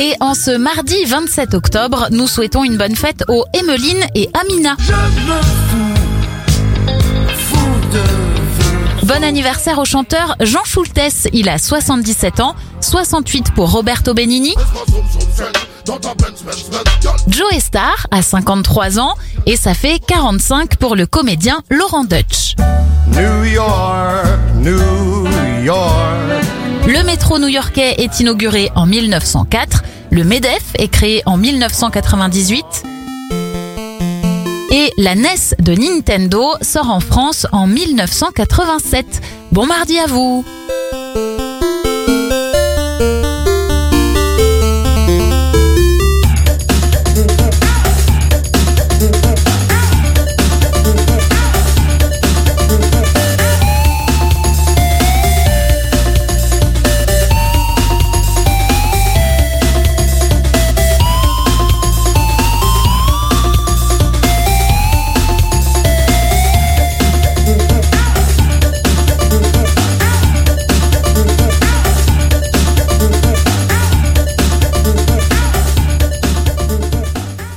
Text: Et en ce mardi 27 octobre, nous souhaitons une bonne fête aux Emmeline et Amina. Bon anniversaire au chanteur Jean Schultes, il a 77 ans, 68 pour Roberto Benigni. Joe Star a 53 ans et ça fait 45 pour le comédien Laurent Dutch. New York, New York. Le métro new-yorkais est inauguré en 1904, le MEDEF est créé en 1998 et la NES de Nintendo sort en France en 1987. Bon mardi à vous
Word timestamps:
Et 0.00 0.14
en 0.20 0.34
ce 0.34 0.56
mardi 0.56 0.94
27 1.06 1.54
octobre, 1.54 2.06
nous 2.12 2.28
souhaitons 2.28 2.62
une 2.62 2.76
bonne 2.76 2.94
fête 2.94 3.24
aux 3.26 3.44
Emmeline 3.52 4.06
et 4.14 4.30
Amina. 4.32 4.76
Bon 9.02 9.24
anniversaire 9.24 9.80
au 9.80 9.84
chanteur 9.84 10.36
Jean 10.38 10.62
Schultes, 10.64 11.28
il 11.32 11.48
a 11.48 11.58
77 11.58 12.38
ans, 12.38 12.54
68 12.80 13.52
pour 13.54 13.72
Roberto 13.72 14.14
Benigni. 14.14 14.54
Joe 17.26 17.58
Star 17.58 18.06
a 18.12 18.22
53 18.22 19.00
ans 19.00 19.16
et 19.46 19.56
ça 19.56 19.74
fait 19.74 19.98
45 20.06 20.76
pour 20.76 20.94
le 20.94 21.06
comédien 21.06 21.60
Laurent 21.70 22.04
Dutch. 22.04 22.54
New 23.16 23.44
York, 23.44 24.26
New 24.60 25.26
York. 25.64 26.44
Le 26.88 27.02
métro 27.04 27.38
new-yorkais 27.38 27.96
est 27.98 28.18
inauguré 28.20 28.70
en 28.74 28.86
1904, 28.86 29.77
le 30.10 30.24
MEDEF 30.24 30.72
est 30.78 30.88
créé 30.88 31.22
en 31.26 31.36
1998 31.36 32.64
et 34.70 34.92
la 34.96 35.14
NES 35.14 35.54
de 35.58 35.74
Nintendo 35.74 36.54
sort 36.60 36.90
en 36.90 37.00
France 37.00 37.46
en 37.52 37.66
1987. 37.66 39.20
Bon 39.52 39.66
mardi 39.66 39.98
à 39.98 40.06
vous 40.06 40.44